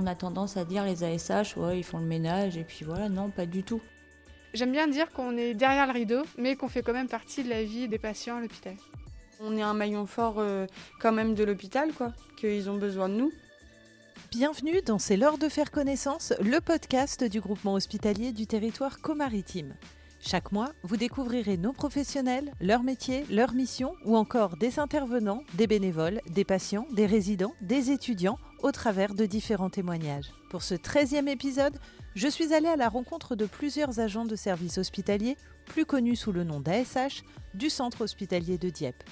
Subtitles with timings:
[0.00, 3.08] On a tendance à dire les ASH, ouais, ils font le ménage et puis voilà,
[3.08, 3.80] non, pas du tout.
[4.54, 7.48] J'aime bien dire qu'on est derrière le rideau, mais qu'on fait quand même partie de
[7.48, 8.76] la vie des patients à l'hôpital.
[9.40, 10.66] On est un maillon fort euh,
[11.00, 13.32] quand même de l'hôpital, quoi, qu'ils ont besoin de nous.
[14.30, 19.74] Bienvenue dans C'est l'heure de faire connaissance, le podcast du groupement hospitalier du territoire comaritime.
[20.20, 25.66] Chaque mois, vous découvrirez nos professionnels, leur métier, leur mission ou encore des intervenants, des
[25.66, 30.32] bénévoles, des patients, des résidents, des étudiants au travers de différents témoignages.
[30.50, 31.78] Pour ce 13e épisode,
[32.14, 36.32] je suis allée à la rencontre de plusieurs agents de services hospitaliers, plus connus sous
[36.32, 37.22] le nom d'ASH,
[37.54, 39.04] du centre hospitalier de Dieppe.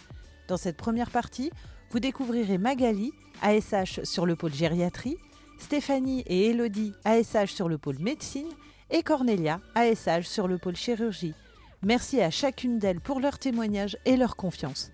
[0.49, 1.51] Dans cette première partie,
[1.91, 3.13] vous découvrirez Magali,
[3.43, 5.17] ASH sur le pôle gériatrie,
[5.59, 8.49] Stéphanie et Elodie, ASH sur le pôle médecine,
[8.91, 11.35] et Cornelia, ASH sur le pôle chirurgie.
[11.83, 14.91] Merci à chacune d'elles pour leur témoignage et leur confiance.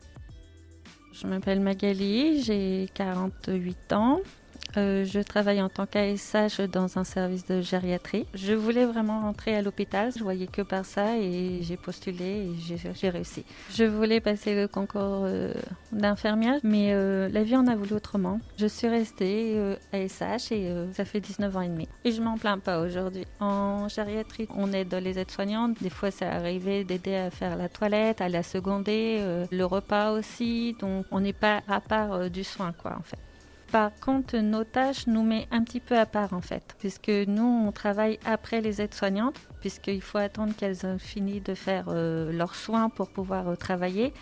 [1.12, 4.20] Je m'appelle Magali, j'ai 48 ans.
[4.76, 8.27] Euh, je travaille en tant qu'ASH dans un service de gériatrie.
[8.34, 10.12] Je voulais vraiment rentrer à l'hôpital.
[10.16, 13.44] Je voyais que par ça et j'ai postulé et j'ai réussi.
[13.74, 15.52] Je voulais passer le concours euh,
[15.92, 18.41] d'infirmière, mais euh, la vie en a voulu autrement.
[18.56, 19.58] Je suis restée
[19.92, 21.88] ASH et ça fait 19 ans et demi.
[22.04, 23.26] Et je m'en plains pas aujourd'hui.
[23.41, 25.82] En gériatrie, on aide les aides-soignantes.
[25.82, 30.74] Des fois, ça arrivait d'aider à faire la toilette, à la seconder, le repas aussi.
[30.80, 33.19] Donc, on n'est pas à part du soin, quoi, en fait.
[33.73, 37.67] Par contre, nos tâches nous met un petit peu à part en fait, puisque nous,
[37.67, 42.55] on travaille après les aides-soignantes, puisqu'il faut attendre qu'elles aient fini de faire euh, leurs
[42.55, 44.12] soins pour pouvoir euh, travailler.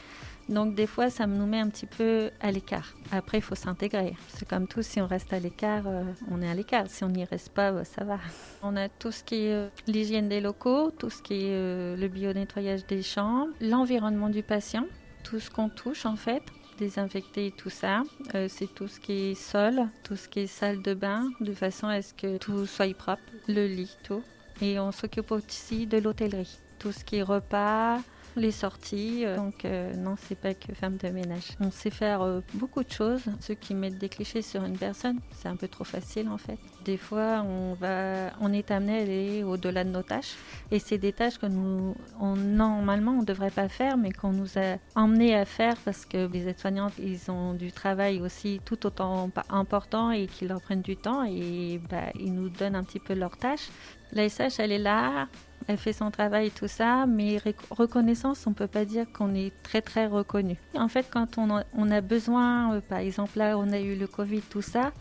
[0.48, 2.94] Donc des fois, ça nous met un petit peu à l'écart.
[3.10, 4.14] Après, il faut s'intégrer.
[4.28, 6.84] C'est comme tout, si on reste à l'écart, euh, on est à l'écart.
[6.86, 8.20] Si on n'y reste pas, ça va.
[8.62, 12.86] On a tout ce qui est l'hygiène des locaux, tout ce qui est le bio-nettoyage
[12.86, 14.86] des chambres, l'environnement du patient,
[15.24, 16.42] tout ce qu'on touche en fait
[16.80, 18.02] désinfecter tout ça.
[18.34, 21.52] Euh, c'est tout ce qui est sol, tout ce qui est salle de bain, de
[21.52, 24.22] façon à ce que tout soit propre, le lit, tout.
[24.60, 27.98] Et on s'occupe aussi de l'hôtellerie, tout ce qui est repas,
[28.36, 29.24] les sorties.
[29.24, 31.56] Euh, donc euh, non, c'est pas que femme de ménage.
[31.60, 33.22] On sait faire euh, beaucoup de choses.
[33.40, 36.58] Ceux qui mettent des clichés sur une personne, c'est un peu trop facile en fait.
[36.84, 40.34] Des fois, on va, on est amené à aller au-delà de nos tâches,
[40.70, 44.58] et c'est des tâches que nous, on, normalement, on devrait pas faire, mais qu'on nous
[44.58, 49.30] a emmené à faire parce que les aides-soignantes, ils ont du travail aussi tout autant
[49.50, 53.14] important et qu'ils leur prennent du temps et bah, ils nous donnent un petit peu
[53.14, 53.68] leurs tâches.
[54.12, 55.28] La SH, elle est là,
[55.66, 57.38] elle fait son travail tout ça, mais
[57.70, 60.56] reconnaissance, on peut pas dire qu'on est très très reconnu.
[60.74, 64.40] En fait, quand on a, besoin, euh, par exemple là, on a eu le Covid,
[64.40, 64.92] tout ça,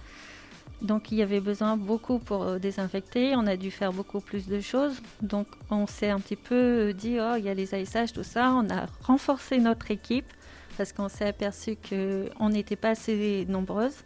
[0.82, 4.48] donc il y avait besoin beaucoup pour euh, désinfecter, on a dû faire beaucoup plus
[4.48, 8.14] de choses, donc on s'est un petit peu dit, oh, il y a les ASH,
[8.14, 10.32] tout ça, on a renforcé notre équipe
[10.78, 13.98] parce qu'on s'est aperçu qu'on n'était pas assez nombreuses,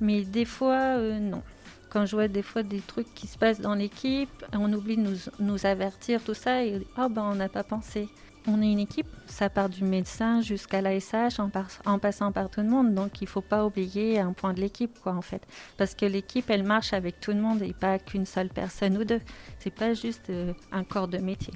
[0.00, 1.42] mais des fois, euh, non.
[1.90, 5.14] Quand je vois des fois des trucs qui se passent dans l'équipe, on oublie de
[5.40, 8.08] nous, avertir, tout ça, et oh ben on n'a pas pensé.
[8.46, 11.50] On est une équipe, ça part du médecin jusqu'à l'ASH en,
[11.84, 14.60] en, passant par tout le monde, donc il ne faut pas oublier un point de
[14.60, 15.46] l'équipe, quoi, en fait.
[15.76, 19.04] Parce que l'équipe, elle marche avec tout le monde et pas qu'une seule personne ou
[19.04, 19.20] deux.
[19.58, 21.52] C'est pas juste euh, un corps de métier.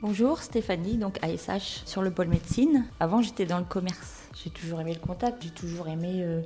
[0.00, 2.86] Bonjour Stéphanie, donc ASH sur le pôle médecine.
[3.00, 6.40] Avant j'étais dans le commerce, j'ai toujours aimé le contact, j'ai toujours aimé euh,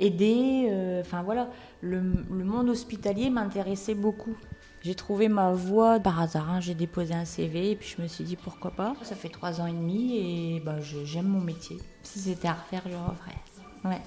[0.00, 0.68] aider.
[0.70, 4.36] Euh, enfin voilà, le, monde hospitalier m'intéressait beaucoup.
[4.82, 6.50] J'ai trouvé ma voie par hasard.
[6.50, 6.60] Hein.
[6.60, 8.94] J'ai déposé un CV et puis je me suis dit pourquoi pas.
[9.02, 11.78] Ça fait trois ans et demi et bah, j'aime mon métier.
[12.02, 13.38] Si c'était à refaire, je referais.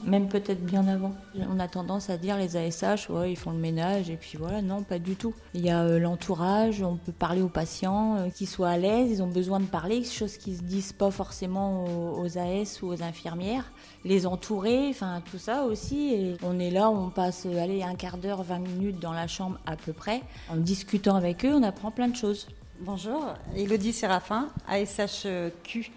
[0.05, 1.13] Même peut-être bien avant.
[1.49, 4.61] On a tendance à dire les ASH, ouais, ils font le ménage et puis voilà,
[4.61, 5.33] non, pas du tout.
[5.53, 9.11] Il y a euh, l'entourage, on peut parler aux patients, euh, qu'ils soient à l'aise,
[9.11, 11.85] ils ont besoin de parler, chose qui se disent pas forcément
[12.17, 13.71] aux, AS ou aux infirmières.
[14.05, 16.13] Les entourer, enfin tout ça aussi.
[16.13, 19.27] Et on est là, on passe euh, allez, un quart d'heure, 20 minutes dans la
[19.27, 20.21] chambre à peu près.
[20.49, 22.47] En discutant avec eux, on apprend plein de choses.
[22.79, 25.91] Bonjour, Elodie Séraphin, ASHQ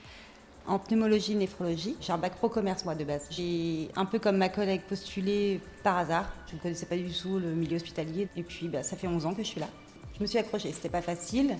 [0.69, 1.97] en pneumologie, néphrologie.
[2.01, 3.27] J'ai un bac pro commerce moi de base.
[3.31, 6.31] J'ai un peu comme ma collègue postulé par hasard.
[6.49, 8.29] Je ne connaissais pas du tout le milieu hospitalier.
[8.37, 9.69] Et puis bah, ça fait 11 ans que je suis là.
[10.15, 10.73] Je me suis accrochée.
[10.73, 11.57] C'était pas facile.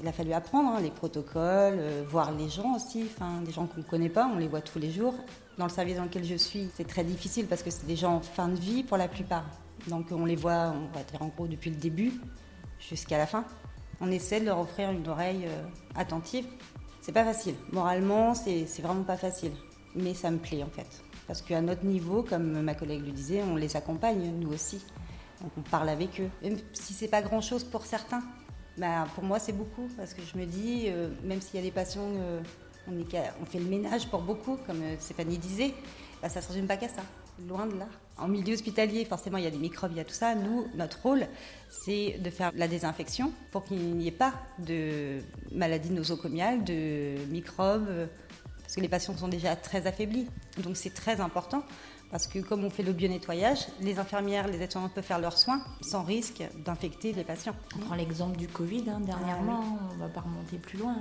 [0.00, 3.06] Il a fallu apprendre hein, les protocoles, euh, voir les gens aussi,
[3.46, 5.14] des gens qu'on ne connaît pas, on les voit tous les jours.
[5.56, 8.16] Dans le service dans lequel je suis, c'est très difficile parce que c'est des gens
[8.16, 9.44] en fin de vie pour la plupart.
[9.86, 12.12] Donc on les voit, on va dire en gros depuis le début
[12.80, 13.44] jusqu'à la fin.
[14.00, 15.62] On essaie de leur offrir une oreille euh,
[15.94, 16.46] attentive
[17.04, 17.54] c'est pas facile.
[17.70, 19.52] Moralement, c'est vraiment pas facile.
[19.94, 20.86] Mais ça me plaît en fait.
[21.26, 24.82] Parce qu'à notre niveau, comme ma collègue le disait, on les accompagne, nous aussi.
[25.42, 26.30] Donc on parle avec eux.
[26.42, 28.22] Même si c'est pas grand chose pour certains,
[28.78, 29.86] bah, pour moi c'est beaucoup.
[29.98, 32.40] Parce que je me dis, euh, même s'il y a des patients, euh,
[32.88, 35.74] on, fait le ménage pour beaucoup, comme euh, Stéphanie disait,
[36.22, 37.02] bah, ça ne se résume pas qu'à ça.
[37.48, 37.86] Loin de là.
[38.16, 40.34] En milieu hospitalier, forcément, il y a des microbes, il y a tout ça.
[40.34, 41.26] Nous, notre rôle,
[41.68, 45.18] c'est de faire la désinfection pour qu'il n'y ait pas de
[45.50, 48.08] maladies nosocomiales, de microbes,
[48.60, 50.28] parce que les patients sont déjà très affaiblis.
[50.62, 51.64] Donc c'est très important.
[52.10, 55.60] Parce que comme on fait le bio-nettoyage, les infirmières, les aides-soignantes peuvent faire leurs soins
[55.80, 57.56] sans risque d'infecter les patients.
[57.74, 60.96] On prend l'exemple du Covid hein, dernièrement, ah on ne va pas remonter plus loin.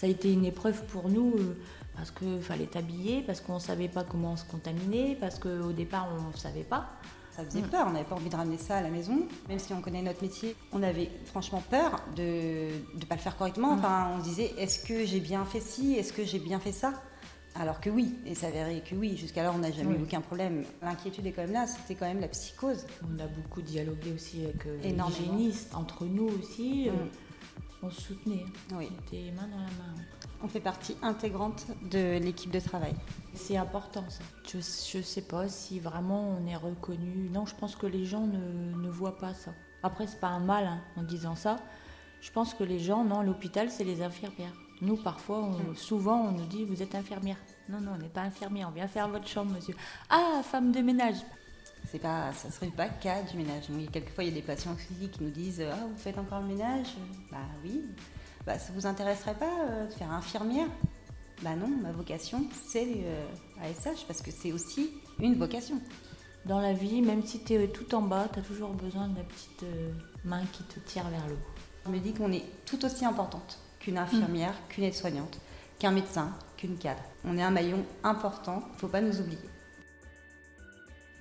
[0.00, 1.58] Ça a été une épreuve pour nous euh,
[1.94, 6.08] parce qu'il fallait t'habiller, parce qu'on ne savait pas comment se contaminer, parce qu'au départ
[6.10, 6.88] on ne savait pas.
[7.36, 9.74] Ça faisait peur, on n'avait pas envie de ramener ça à la maison, même si
[9.74, 10.56] on connaît notre métier.
[10.72, 13.72] On avait franchement peur de ne pas le faire correctement.
[13.72, 16.72] Enfin, on se disait, est-ce que j'ai bien fait ci, est-ce que j'ai bien fait
[16.72, 16.94] ça?
[17.54, 20.64] Alors que oui, et s'avérait que oui, jusqu'alors on n'a jamais eu aucun problème.
[20.80, 22.86] L'inquiétude est quand même là, c'était quand même la psychose.
[23.02, 26.88] On a beaucoup dialogué aussi avec euh, les hygiénistes, entre nous aussi.
[26.88, 27.10] Euh, mm.
[27.82, 28.88] On se soutenait, oui.
[28.90, 29.94] on était main dans la main.
[30.42, 32.94] On fait partie intégrante de l'équipe de travail.
[33.34, 34.22] C'est important ça.
[34.46, 37.28] Je ne sais pas si vraiment on est reconnu.
[37.30, 39.52] Non, je pense que les gens ne, voient pas ça.
[39.82, 41.56] Après, c'est pas un mal hein, en disant ça.
[42.20, 44.52] Je pense que les gens, non, l'hôpital, c'est les infirmières.
[44.82, 45.74] Nous, parfois, hmm.
[45.74, 47.36] souvent, on nous dit Vous êtes infirmière.
[47.70, 49.74] Non, non, on n'est pas infirmière, on vient faire votre chambre, monsieur.
[50.10, 51.16] Ah, femme de ménage.
[51.90, 53.64] C'est pas, ça serait pas cas du ménage.
[53.92, 56.88] quelquefois, il y a des patients qui nous disent Ah, vous faites encore le ménage?
[57.30, 57.84] Bah oui.
[58.46, 60.68] Bah, ça vous intéresserait pas euh, de faire infirmière?
[61.42, 63.26] Bah non, ma vocation, c'est euh,
[63.62, 65.80] ASH, parce que c'est aussi une vocation.
[66.46, 69.16] Dans la vie, même si tu es tout en bas, tu as toujours besoin de
[69.16, 69.92] la petite euh,
[70.24, 71.86] main qui te tire vers le haut.
[71.86, 74.68] Je me dis qu'on est tout aussi importante qu'une infirmière, mm.
[74.68, 75.38] qu'une aide-soignante,
[75.78, 77.02] qu'un médecin, qu'une cadre.
[77.24, 79.38] On est un maillon important, il ne faut pas nous oublier.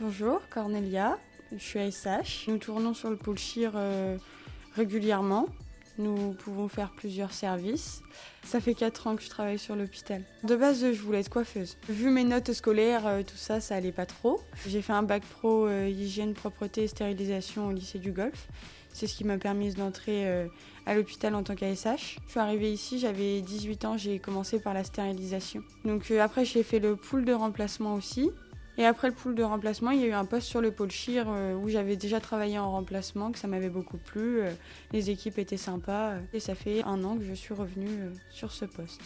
[0.01, 1.18] Bonjour, Cornelia,
[1.51, 2.48] je suis ASH.
[2.48, 4.18] Nous tournons sur le pôle CHIR euh,
[4.78, 5.48] régulièrement.
[5.98, 8.01] Nous pouvons faire plusieurs services.
[8.46, 10.24] Ça fait 4 ans que je travaille sur l'hôpital.
[10.46, 11.75] De base, je voulais être coiffeuse.
[11.90, 14.40] Vu mes notes scolaires, euh, tout ça, ça allait pas trop.
[14.66, 18.48] J'ai fait un bac pro euh, hygiène, propreté et stérilisation au lycée du Golfe.
[18.94, 20.50] C'est ce qui m'a permis d'entrer
[20.88, 22.19] à l'hôpital en tant qu'ASH.
[22.25, 25.62] Je suis arrivée ici, j'avais 18 ans, j'ai commencé par la stérilisation.
[25.86, 28.31] Donc après, j'ai fait le pool de remplacement aussi.
[28.80, 30.90] Et après le pool de remplacement, il y a eu un poste sur le pôle
[30.90, 34.42] CHIR euh, où j'avais déjà travaillé en remplacement, que ça m'avait beaucoup plu.
[34.92, 36.14] les équipes étaient sympas.
[36.34, 39.02] et ça fait un an que je suis revenue sur ce poste.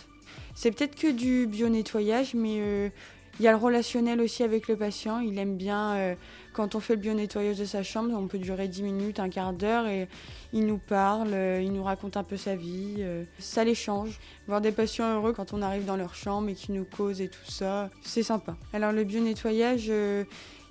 [0.56, 2.92] C'est peut-être que du bio-nettoyage, mais
[3.40, 5.20] il y a le relationnel aussi avec le patient.
[5.20, 6.16] Il aime bien, euh,
[6.54, 9.54] quand on fait le bio-nettoyage de sa chambre, on peut durer 10 minutes, un quart
[9.54, 10.08] d'heure, et
[10.54, 12.98] il nous parle, euh, il nous raconte un peu sa vie.
[13.00, 14.20] Euh, ça l'échange.
[14.48, 17.28] Voir des patients heureux quand on arrive dans leur chambre et qu'ils nous causent et
[17.28, 18.56] tout ça, c'est sympa.
[18.72, 19.92] Alors le bio-nettoyage,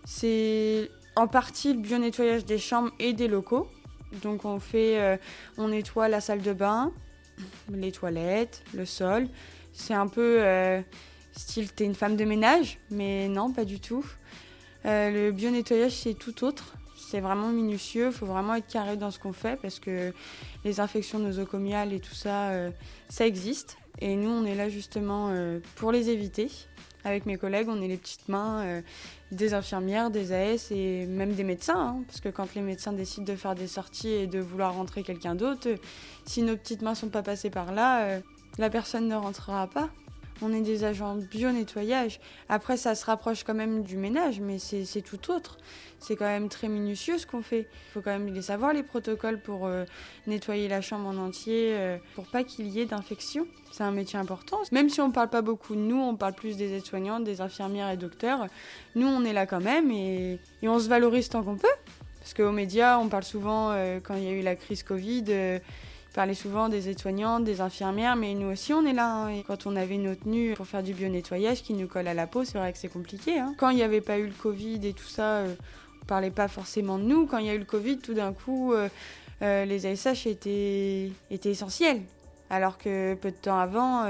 [0.05, 3.67] c'est en partie le bio-nettoyage des chambres et des locaux.
[4.23, 5.19] Donc on fait,
[5.57, 6.93] on nettoie la salle de bain,
[7.73, 9.27] les toilettes, le sol.
[9.73, 10.43] C'est un peu
[11.33, 14.05] style t'es une femme de ménage, mais non, pas du tout.
[14.85, 16.75] Euh, le bio-nettoyage, c'est tout autre.
[16.97, 20.13] C'est vraiment minutieux, il faut vraiment être carré dans ce qu'on fait parce que
[20.65, 22.71] les infections nosocomiales et tout ça, euh,
[23.09, 23.77] ça existe.
[23.99, 26.51] Et nous, on est là justement euh, pour les éviter.
[27.05, 28.81] Avec mes collègues, on est les petites mains
[29.33, 31.97] des infirmières, des AS et même des médecins.
[31.97, 35.03] Hein, parce que quand les médecins décident de faire des sorties et de vouloir rentrer
[35.03, 35.69] quelqu'un d'autre,
[36.27, 38.21] si nos petites mains sont pas passées par là,
[38.57, 39.91] la personne ne rentrera pas
[40.41, 42.21] on est des agents bio-nettoyage.
[42.49, 45.59] Après, ça se rapproche quand même du ménage, mais c'est tout autre.
[45.99, 47.69] C'est quand même très minutieux ce qu'on fait.
[47.89, 49.85] Il faut quand même les savoir, les protocoles pour euh,
[50.27, 53.47] nettoyer la chambre en entier, euh, pour pas qu'il y ait d'infection.
[53.71, 54.59] C'est un métier important.
[54.73, 57.41] Même si on ne parle pas beaucoup de nous, on parle plus des aides-soignantes, des
[57.41, 58.47] infirmières et docteurs.
[58.97, 61.69] Nous, on est là quand même et, on se valorise tant qu'on peut.
[62.19, 65.25] Parce qu'aux médias, on parle souvent, euh, quand il y a eu la crise Covid,
[66.13, 69.27] parlait souvent des aides-soignantes, des infirmières, mais nous aussi on est là.
[69.27, 69.43] Hein.
[69.47, 72.45] Quand on avait nos tenues pour faire du bio-nettoyage qui nous colle à la peau,
[72.45, 73.39] c'est vrai que c'est compliqué.
[73.39, 73.55] Hein.
[73.59, 75.55] Quand il n'y avait pas eu le Covid et tout ça, euh,
[76.03, 77.27] on parlait pas forcément de nous.
[77.27, 78.89] Quand il y a eu le Covid, tout d'un coup, euh,
[79.43, 82.03] euh, les ASH étaient, étaient essentiels.
[82.51, 84.05] Alors que peu de temps avant,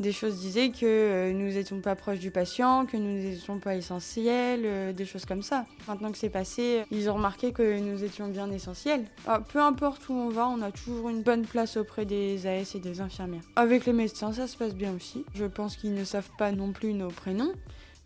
[0.00, 3.76] des choses disaient que euh, nous n'étions pas proches du patient, que nous n'étions pas
[3.76, 5.66] essentiels, euh, des choses comme ça.
[5.86, 9.04] Maintenant que c'est passé, ils ont remarqué que nous étions bien essentiels.
[9.26, 12.74] Ah, peu importe où on va, on a toujours une bonne place auprès des AS
[12.74, 13.42] et des infirmières.
[13.56, 15.24] Avec les médecins, ça se passe bien aussi.
[15.34, 17.52] Je pense qu'ils ne savent pas non plus nos prénoms.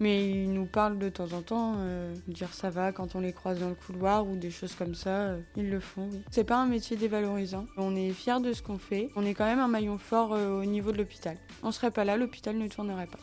[0.00, 3.32] Mais ils nous parlent de temps en temps, euh, dire ça va quand on les
[3.32, 5.10] croise dans le couloir ou des choses comme ça.
[5.10, 6.08] Euh, ils le font.
[6.12, 6.22] Oui.
[6.30, 7.66] C'est pas un métier dévalorisant.
[7.76, 9.10] On est fiers de ce qu'on fait.
[9.14, 11.36] On est quand même un maillon fort euh, au niveau de l'hôpital.
[11.62, 13.20] On serait pas là, l'hôpital ne tournerait pas.